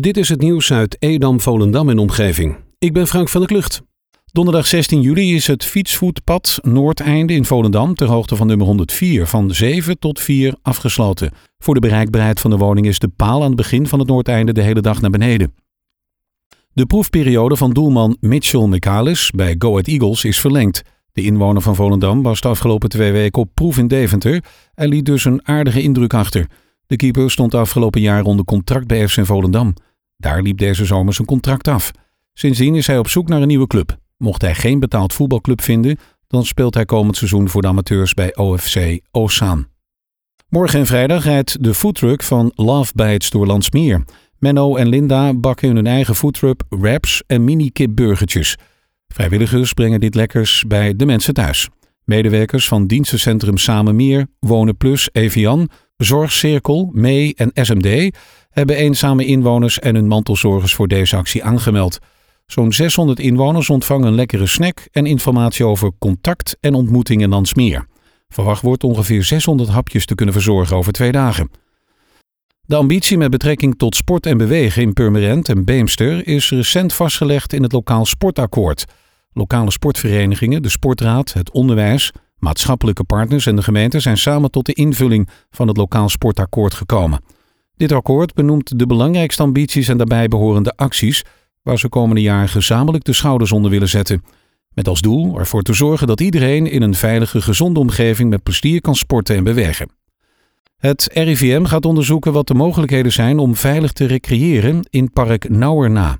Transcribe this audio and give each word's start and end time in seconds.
Dit 0.00 0.16
is 0.16 0.28
het 0.28 0.40
nieuws 0.40 0.72
uit 0.72 0.96
Edam, 0.98 1.40
Volendam 1.40 1.88
en 1.88 1.98
omgeving. 1.98 2.56
Ik 2.78 2.92
ben 2.92 3.06
Frank 3.06 3.28
van 3.28 3.40
der 3.40 3.50
Klucht. 3.50 3.82
Donderdag 4.24 4.66
16 4.66 5.00
juli 5.00 5.34
is 5.34 5.46
het 5.46 5.64
fietsvoetpad 5.64 6.58
Noordeinde 6.62 7.32
in 7.32 7.44
Volendam 7.44 7.94
ter 7.94 8.08
hoogte 8.08 8.36
van 8.36 8.46
nummer 8.46 8.66
104 8.66 9.26
van 9.26 9.50
7 9.50 9.98
tot 9.98 10.20
4 10.20 10.54
afgesloten. 10.62 11.32
Voor 11.58 11.74
de 11.74 11.80
bereikbaarheid 11.80 12.40
van 12.40 12.50
de 12.50 12.56
woning 12.56 12.86
is 12.86 12.98
de 12.98 13.08
paal 13.08 13.40
aan 13.40 13.46
het 13.46 13.56
begin 13.56 13.86
van 13.86 13.98
het 13.98 14.08
Noordeinde 14.08 14.52
de 14.52 14.62
hele 14.62 14.80
dag 14.80 15.00
naar 15.00 15.10
beneden. 15.10 15.54
De 16.72 16.86
proefperiode 16.86 17.56
van 17.56 17.72
doelman 17.72 18.16
Mitchell 18.20 18.66
McAlis 18.66 19.30
bij 19.30 19.54
Go 19.58 19.70
Ahead 19.70 19.86
Eagles 19.86 20.24
is 20.24 20.40
verlengd. 20.40 20.82
De 21.12 21.22
inwoner 21.22 21.62
van 21.62 21.74
Volendam 21.74 22.22
was 22.22 22.40
de 22.40 22.48
afgelopen 22.48 22.88
twee 22.88 23.12
weken 23.12 23.42
op 23.42 23.50
proef 23.54 23.78
in 23.78 23.88
Deventer 23.88 24.44
en 24.74 24.88
liet 24.88 25.04
dus 25.04 25.24
een 25.24 25.46
aardige 25.48 25.82
indruk 25.82 26.14
achter. 26.14 26.46
De 26.86 26.96
keeper 26.96 27.30
stond 27.30 27.54
afgelopen 27.54 28.00
jaar 28.00 28.22
onder 28.22 28.44
contract 28.44 28.86
bij 28.86 29.08
FC 29.08 29.26
Volendam. 29.26 29.74
Daar 30.16 30.42
liep 30.42 30.58
deze 30.58 30.84
zomer 30.84 31.14
zijn 31.14 31.26
contract 31.26 31.68
af. 31.68 31.90
Sindsdien 32.34 32.74
is 32.74 32.86
hij 32.86 32.98
op 32.98 33.08
zoek 33.08 33.28
naar 33.28 33.40
een 33.42 33.48
nieuwe 33.48 33.66
club. 33.66 33.96
Mocht 34.16 34.42
hij 34.42 34.54
geen 34.54 34.80
betaald 34.80 35.12
voetbalclub 35.12 35.60
vinden, 35.60 35.98
dan 36.26 36.44
speelt 36.44 36.74
hij 36.74 36.84
komend 36.84 37.16
seizoen 37.16 37.48
voor 37.48 37.62
de 37.62 37.68
amateurs 37.68 38.14
bij 38.14 38.36
OFC 38.36 39.00
Ozaan. 39.10 39.66
Morgen 40.48 40.78
en 40.78 40.86
vrijdag 40.86 41.24
rijdt 41.24 41.64
de 41.64 41.74
foodtruck 41.74 42.22
van 42.22 42.52
Love 42.54 42.92
Bites 42.94 43.30
door 43.30 43.46
Landsmeer. 43.46 44.04
Menno 44.38 44.76
en 44.76 44.88
Linda 44.88 45.34
bakken 45.34 45.76
hun 45.76 45.86
eigen 45.86 46.14
foodtruck 46.14 46.62
wraps 46.68 47.22
en 47.26 47.44
mini-kipburgertjes. 47.44 48.56
Vrijwilligers 49.08 49.72
brengen 49.72 50.00
dit 50.00 50.14
lekkers 50.14 50.64
bij 50.68 50.96
de 50.96 51.06
mensen 51.06 51.34
thuis. 51.34 51.68
Medewerkers 52.04 52.68
van 52.68 52.86
dienstencentrum 52.86 53.58
Samen 53.58 53.96
Meer, 53.96 54.26
Wonen 54.38 54.76
Plus, 54.76 55.08
Evian, 55.12 55.68
Zorgcirkel, 56.04 56.90
Mee 56.92 57.34
en 57.34 57.50
SMD 57.54 58.16
hebben 58.50 58.76
eenzame 58.76 59.26
inwoners 59.26 59.78
en 59.78 59.94
hun 59.94 60.06
mantelzorgers 60.06 60.74
voor 60.74 60.88
deze 60.88 61.16
actie 61.16 61.44
aangemeld. 61.44 61.98
Zo'n 62.46 62.72
600 62.72 63.18
inwoners 63.18 63.70
ontvangen 63.70 64.06
een 64.06 64.14
lekkere 64.14 64.46
snack 64.46 64.88
en 64.92 65.06
informatie 65.06 65.66
over 65.66 65.90
contact 65.98 66.56
en 66.60 66.74
ontmoeting 66.74 67.22
in 67.22 67.28
Landsmeer. 67.28 67.86
Verwacht 68.28 68.62
wordt 68.62 68.84
ongeveer 68.84 69.24
600 69.24 69.68
hapjes 69.68 70.06
te 70.06 70.14
kunnen 70.14 70.34
verzorgen 70.34 70.76
over 70.76 70.92
twee 70.92 71.12
dagen. 71.12 71.50
De 72.66 72.76
ambitie 72.76 73.18
met 73.18 73.30
betrekking 73.30 73.78
tot 73.78 73.96
sport 73.96 74.26
en 74.26 74.36
bewegen 74.36 74.82
in 74.82 74.92
Purmerend 74.92 75.48
en 75.48 75.64
Beemster 75.64 76.26
is 76.26 76.50
recent 76.50 76.92
vastgelegd 76.92 77.52
in 77.52 77.62
het 77.62 77.72
lokaal 77.72 78.04
sportakkoord. 78.04 78.84
Lokale 79.32 79.70
sportverenigingen, 79.70 80.62
de 80.62 80.68
sportraad, 80.68 81.32
het 81.32 81.50
onderwijs, 81.50 82.12
maatschappelijke 82.42 83.04
partners 83.04 83.46
en 83.46 83.56
de 83.56 83.62
gemeente 83.62 84.00
zijn 84.00 84.16
samen 84.16 84.50
tot 84.50 84.66
de 84.66 84.72
invulling 84.72 85.28
van 85.50 85.68
het 85.68 85.76
lokaal 85.76 86.08
sportakkoord 86.08 86.74
gekomen. 86.74 87.20
Dit 87.76 87.92
akkoord 87.92 88.34
benoemt 88.34 88.78
de 88.78 88.86
belangrijkste 88.86 89.42
ambities 89.42 89.88
en 89.88 89.96
daarbij 89.96 90.28
behorende 90.28 90.72
acties 90.76 91.24
waar 91.62 91.78
ze 91.78 91.88
komende 91.88 92.20
jaar 92.20 92.48
gezamenlijk 92.48 93.04
de 93.04 93.12
schouders 93.12 93.52
onder 93.52 93.70
willen 93.70 93.88
zetten. 93.88 94.22
Met 94.74 94.88
als 94.88 95.00
doel 95.00 95.38
ervoor 95.38 95.62
te 95.62 95.72
zorgen 95.72 96.06
dat 96.06 96.20
iedereen 96.20 96.66
in 96.66 96.82
een 96.82 96.94
veilige, 96.94 97.42
gezonde 97.42 97.80
omgeving 97.80 98.30
met 98.30 98.42
plezier 98.42 98.80
kan 98.80 98.94
sporten 98.94 99.36
en 99.36 99.44
bewegen. 99.44 99.90
Het 100.76 101.08
RIVM 101.12 101.64
gaat 101.64 101.84
onderzoeken 101.84 102.32
wat 102.32 102.46
de 102.46 102.54
mogelijkheden 102.54 103.12
zijn 103.12 103.38
om 103.38 103.56
veilig 103.56 103.92
te 103.92 104.04
recreëren 104.04 104.86
in 104.90 105.12
park 105.12 105.48
Nauwerna. 105.48 106.18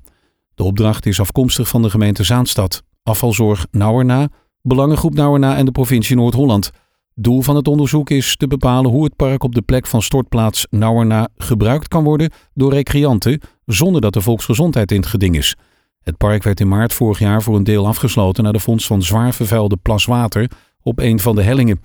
De 0.55 0.63
opdracht 0.63 1.05
is 1.05 1.19
afkomstig 1.19 1.67
van 1.67 1.81
de 1.81 1.89
gemeente 1.89 2.23
Zaanstad, 2.23 2.83
afvalzorg 3.03 3.67
Nauwerna, 3.71 4.29
Belangengroep 4.65 5.13
Nauwerna 5.13 5.55
en 5.55 5.65
de 5.65 5.71
provincie 5.71 6.15
Noord-Holland. 6.15 6.71
Doel 7.15 7.41
van 7.41 7.55
het 7.55 7.67
onderzoek 7.67 8.09
is 8.09 8.35
te 8.35 8.47
bepalen 8.47 8.91
hoe 8.91 9.03
het 9.03 9.15
park 9.15 9.43
op 9.43 9.55
de 9.55 9.61
plek 9.61 9.87
van 9.87 10.01
stortplaats 10.01 10.67
Nauwerna 10.69 11.27
gebruikt 11.37 11.87
kan 11.87 12.03
worden 12.03 12.31
door 12.53 12.73
recreanten 12.73 13.39
zonder 13.65 14.01
dat 14.01 14.13
de 14.13 14.21
volksgezondheid 14.21 14.91
in 14.91 14.97
het 14.97 15.07
geding 15.09 15.35
is. 15.35 15.55
Het 16.01 16.17
park 16.17 16.43
werd 16.43 16.59
in 16.59 16.67
maart 16.67 16.93
vorig 16.93 17.19
jaar 17.19 17.41
voor 17.41 17.55
een 17.55 17.63
deel 17.63 17.87
afgesloten 17.87 18.43
naar 18.43 18.53
de 18.53 18.59
vondst 18.59 18.87
van 18.87 19.01
zwaar 19.01 19.33
vervuilde 19.33 19.77
plaswater 19.77 20.51
op 20.81 20.99
een 20.99 21.19
van 21.19 21.35
de 21.35 21.43
hellingen. 21.43 21.81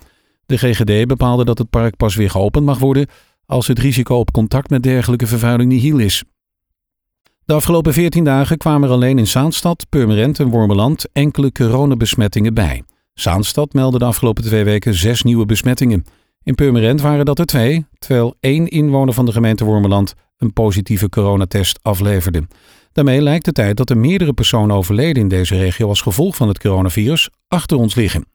De 0.47 0.59
GGD 0.59 1.07
bepaalde 1.07 1.45
dat 1.45 1.59
het 1.59 1.71
park 1.71 1.97
pas 1.97 2.15
weer 2.15 2.31
geopend 2.31 2.65
mag 2.65 2.79
worden 2.79 3.07
als 3.47 3.67
het 3.67 3.79
risico 3.79 4.17
op 4.17 4.33
contact 4.33 4.71
met 4.71 4.83
dergelijke 4.83 5.27
vervuiling 5.27 5.71
nihil 5.71 5.99
is. 5.99 6.25
De 7.49 7.55
afgelopen 7.55 7.93
14 7.93 8.25
dagen 8.25 8.57
kwamen 8.57 8.89
er 8.89 8.95
alleen 8.95 9.19
in 9.19 9.27
Zaanstad, 9.27 9.87
Purmerend 9.89 10.41
en 10.41 10.49
Wormeland 10.49 11.07
enkele 11.13 11.53
coronabesmettingen 11.53 12.55
bij. 12.55 12.83
Zaanstad 13.15 13.73
meldde 13.73 13.99
de 13.99 14.05
afgelopen 14.05 14.45
twee 14.45 14.65
weken 14.65 14.95
zes 14.95 15.23
nieuwe 15.23 15.47
besmettingen. 15.47 16.05
In 16.43 16.55
Purmerend 16.55 17.01
waren 17.01 17.25
dat 17.25 17.39
er 17.39 17.47
twee, 17.47 17.87
terwijl 17.99 18.35
één 18.41 18.67
inwoner 18.67 19.15
van 19.15 19.27
de 19.27 19.33
gemeente 19.33 19.65
Wormeland 19.65 20.15
een 20.37 20.53
positieve 20.53 21.09
coronatest 21.09 21.79
afleverde. 21.83 22.47
Daarmee 22.93 23.23
lijkt 23.23 23.45
de 23.45 23.53
tijd 23.53 23.77
dat 23.77 23.91
er 23.91 23.99
meerdere 23.99 24.33
personen 24.33 24.77
overleden 24.77 25.23
in 25.23 25.29
deze 25.29 25.57
regio 25.57 25.89
als 25.89 26.01
gevolg 26.01 26.37
van 26.37 26.49
het 26.49 26.59
coronavirus 26.59 27.31
achter 27.47 27.77
ons 27.77 27.95
liggen. 27.95 28.27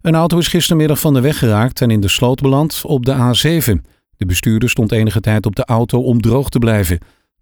Een 0.00 0.14
auto 0.14 0.38
is 0.38 0.48
gistermiddag 0.48 1.00
van 1.00 1.14
de 1.14 1.20
weg 1.20 1.38
geraakt 1.38 1.80
en 1.80 1.90
in 1.90 2.00
de 2.00 2.08
sloot 2.08 2.40
beland 2.40 2.80
op 2.84 3.06
de 3.06 3.14
A7. 3.14 3.90
De 4.16 4.26
bestuurder 4.26 4.70
stond 4.70 4.92
enige 4.92 5.20
tijd 5.20 5.46
op 5.46 5.56
de 5.56 5.64
auto 5.64 6.02
om 6.02 6.20
droog 6.20 6.48
te 6.48 6.58
blijven. 6.58 6.98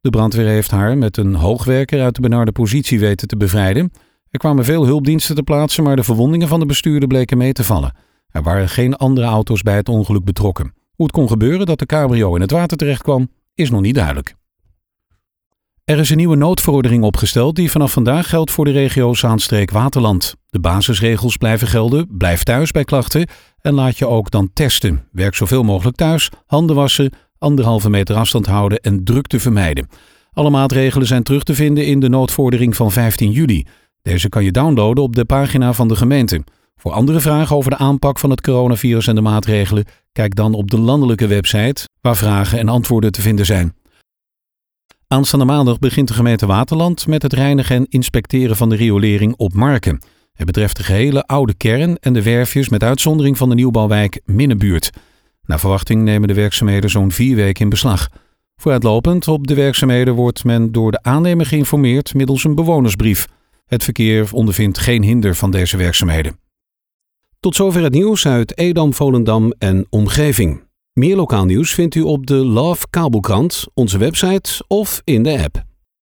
De 0.07 0.13
brandweer 0.13 0.47
heeft 0.47 0.71
haar 0.71 0.99
met 0.99 1.17
een 1.17 1.35
hoogwerker 1.35 2.03
uit 2.03 2.15
de 2.15 2.21
benarde 2.21 2.53
positie 2.53 3.01
weten 3.01 3.29
te 3.29 3.37
bevrijden. 3.37 3.93
Er 4.31 4.39
kwamen 4.39 4.65
veel 4.65 4.87
hulpdiensten 4.87 5.35
te 5.35 5.43
plaatsen, 5.43 5.85
maar 5.85 5.97
de 5.97 6.03
verwondingen 6.03 6.49
van 6.49 6.61
de 6.61 6.67
bestuurder 6.67 7.09
bleken 7.09 7.39
mee 7.39 7.53
te 7.53 7.65
vallen. 7.65 7.97
Er 8.31 8.43
waren 8.43 8.69
geen 8.69 8.97
andere 8.97 9.27
auto's 9.27 9.63
bij 9.63 9.77
het 9.77 9.89
ongeluk 9.89 10.25
betrokken. 10.25 10.75
Hoe 10.95 11.07
het 11.07 11.15
kon 11.15 11.29
gebeuren 11.29 11.67
dat 11.67 11.79
de 11.79 11.87
cabrio 11.87 12.35
in 12.35 12.41
het 12.41 12.51
water 12.51 12.77
terecht 12.77 13.03
kwam, 13.03 13.29
is 13.55 13.71
nog 13.71 13.81
niet 13.81 13.95
duidelijk. 13.95 14.35
Er 15.85 15.99
is 15.99 16.11
een 16.11 16.17
nieuwe 16.17 16.37
noodverordening 16.37 17.05
opgesteld 17.05 17.57
die 17.57 17.71
vanaf 17.71 17.93
vandaag 17.93 18.29
geldt 18.29 18.51
voor 18.51 18.65
de 18.65 18.71
regio 18.71 19.15
Zaanstreek-Waterland. 19.15 20.35
De 20.47 20.61
basisregels 20.61 21.37
blijven 21.37 21.69
gelden, 21.69 22.17
blijf 22.17 22.43
thuis 22.43 22.71
bij 22.71 22.85
klachten 22.85 23.29
en 23.61 23.75
laat 23.75 23.99
je 23.99 24.07
ook 24.07 24.31
dan 24.31 24.51
testen. 24.53 25.09
Werk 25.13 25.35
zoveel 25.35 25.63
mogelijk 25.63 25.97
thuis, 25.97 26.31
handen 26.47 26.77
wassen, 26.77 27.13
anderhalve 27.39 27.91
meter 27.91 28.17
afstand 28.17 28.47
houden 28.47 28.81
en 28.81 29.05
drukte 29.05 29.41
vermijden. 29.41 29.89
Alle 30.33 30.51
maatregelen 30.51 31.07
zijn 31.07 31.23
terug 31.23 31.43
te 31.43 31.55
vinden 31.55 31.87
in 31.87 32.01
de 32.01 32.09
noodvordering 32.09 32.77
van 32.77 32.93
15 32.93 33.31
juli. 33.31 33.67
Deze 34.03 34.29
kan 34.29 34.45
je 34.45 34.51
downloaden 34.51 35.05
op 35.05 35.17
de 35.17 35.25
pagina 35.25 35.73
van 35.73 35.89
de 35.89 35.97
gemeente. 35.97 36.45
Voor 36.77 36.93
andere 36.93 37.21
vragen 37.21 37.57
over 37.57 37.71
de 37.71 37.77
aanpak 37.77 38.19
van 38.19 38.31
het 38.31 38.41
coronavirus 38.41 39.07
en 39.07 39.15
de 39.15 39.21
maatregelen, 39.21 39.85
kijk 40.13 40.35
dan 40.35 40.55
op 40.55 40.71
de 40.71 40.79
landelijke 40.79 41.27
website 41.27 41.89
waar 42.01 42.17
vragen 42.17 42.59
en 42.59 42.69
antwoorden 42.69 43.13
te 43.13 43.21
vinden 43.21 43.47
zijn. 43.47 43.75
Aanstaande 45.09 45.45
maandag 45.45 45.79
begint 45.79 46.09
de 46.09 46.15
gemeente 46.15 46.47
Waterland 46.47 47.07
met 47.07 47.23
het 47.23 47.33
reinigen 47.33 47.77
en 47.77 47.87
inspecteren 47.89 48.57
van 48.57 48.69
de 48.69 48.77
riolering 48.77 49.35
op 49.37 49.53
Marken. 49.53 50.03
Het 50.33 50.47
betreft 50.47 50.77
de 50.77 50.83
gehele 50.83 51.27
oude 51.27 51.55
kern 51.55 51.97
en 51.99 52.13
de 52.13 52.23
werfjes 52.23 52.69
met 52.69 52.83
uitzondering 52.83 53.37
van 53.37 53.49
de 53.49 53.55
nieuwbouwwijk 53.55 54.21
Minnenbuurt. 54.25 54.91
Naar 55.47 55.61
verwachting 55.61 56.03
nemen 56.03 56.29
de 56.29 56.35
werkzaamheden 56.35 56.91
zo'n 56.91 57.13
vier 57.13 57.37
weken 57.37 57.63
in 57.63 57.69
beslag. 57.69 58.09
Vooruitlopend 58.57 59.29
op 59.29 59.47
de 59.47 59.55
werkzaamheden 59.55 60.15
wordt 60.15 60.45
men 60.45 60.73
door 60.73 60.91
de 60.91 61.03
aannemer 61.03 61.47
geïnformeerd 61.47 62.15
middels 62.15 62.45
een 62.45 62.55
bewonersbrief. 62.55 63.27
Het 63.67 63.85
verkeer 63.85 64.29
ondervindt 64.33 64.79
geen 64.79 65.03
hinder 65.03 65.35
van 65.35 65.51
deze 65.51 65.77
werkzaamheden. 65.77 66.39
Tot 67.41 67.55
zover 67.55 67.83
het 67.83 67.93
nieuws 67.93 68.27
uit 68.27 68.59
Edam, 68.59 68.95
Volendam 68.95 69.53
en 69.59 69.87
omgeving. 69.91 70.65
Meer 70.93 71.17
lokaal 71.17 71.45
nieuws 71.45 71.75
vindt 71.75 71.95
u 71.95 72.01
op 72.01 72.27
de 72.27 72.35
Love 72.35 72.87
Kabelkrant, 72.91 73.67
onze 73.75 73.99
website 73.99 74.65
of 74.69 75.01
in 75.05 75.23
de 75.23 75.43
app. 75.43 75.66